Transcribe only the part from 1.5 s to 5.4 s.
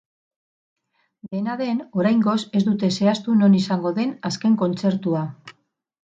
den, oraingoz, ez dute zehaztu non izango den azken kontzertua.